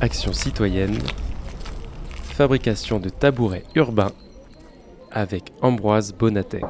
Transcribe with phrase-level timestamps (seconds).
[0.00, 0.96] Action citoyenne,
[2.22, 4.12] fabrication de tabourets urbains
[5.10, 6.60] avec Ambroise Bonater.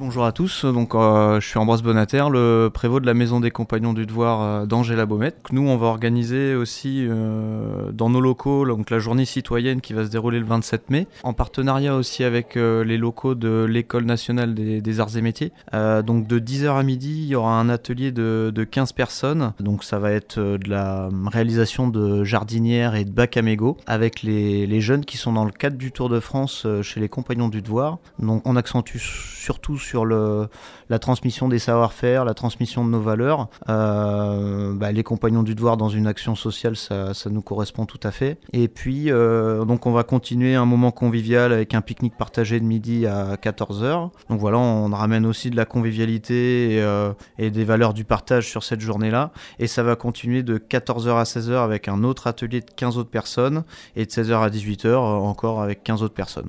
[0.00, 3.50] Bonjour à tous, donc euh, je suis Ambroise Bonater, le prévôt de la Maison des
[3.50, 5.48] Compagnons du Devoir euh, d'Angela Baumette.
[5.50, 10.04] Nous, on va organiser aussi euh, dans nos locaux donc, la journée citoyenne qui va
[10.04, 15.00] se dérouler le 27 mai, en partenariat aussi avec les locaux de l'École nationale des,
[15.00, 15.52] arts et métiers.
[15.72, 19.98] donc de 10h à midi, il y aura un atelier de, 15 personnes, donc ça
[19.98, 23.42] va être de la réalisation de jardinières et de bacs à
[23.86, 27.48] avec les, jeunes qui sont dans le cadre du Tour de France chez les Compagnons
[27.48, 27.98] du Devoir.
[28.20, 30.48] Donc on accentue surtout sur le,
[30.88, 33.48] la transmission des savoir-faire, la transmission de nos valeurs.
[33.68, 38.10] Euh, bah, les compagnons du devoir dans une action sociale, ça, nous correspond tout à
[38.10, 38.38] fait.
[38.54, 42.64] Et puis, euh, donc on va continuer un moment convivial avec un pique-nique partagé de
[42.64, 44.08] midi à 14h.
[44.30, 48.48] Donc voilà, on ramène aussi de la convivialité et, euh, et des valeurs du partage
[48.48, 49.30] sur cette journée-là.
[49.58, 53.10] Et ça va continuer de 14h à 16h avec un autre atelier de 15 autres
[53.10, 53.64] personnes
[53.94, 56.48] et de 16h à 18h encore avec 15 autres personnes.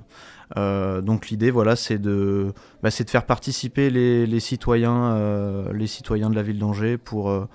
[0.56, 6.30] Euh, donc l'idée, voilà, c'est de, bah, de faire participer les, citoyens, euh, les citoyens
[6.30, 7.46] de la ville d'Angers pour, euh,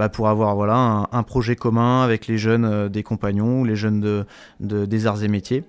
[0.00, 4.86] bah, pour avoir voilà, un, projet commun avec les jeunes des compagnons, les jeunes de,
[4.86, 5.62] des arts et métiers.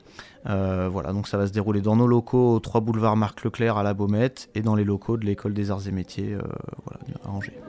[0.46, 3.84] voilà, donc ça va se dérouler dans nos locaux au 3 boulevard Marc Leclerc à
[3.84, 6.38] la Baumette et dans les locaux de l'école des arts et métiers
[7.26, 7.60] à Angers.